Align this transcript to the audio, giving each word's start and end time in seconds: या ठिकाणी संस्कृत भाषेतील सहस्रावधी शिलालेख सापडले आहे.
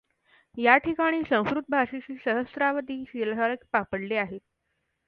या 0.57 0.77
ठिकाणी 0.77 1.21
संस्कृत 1.23 1.63
भाषेतील 1.69 2.17
सहस्रावधी 2.25 3.03
शिलालेख 3.07 3.63
सापडले 3.65 4.15
आहे. 4.17 4.37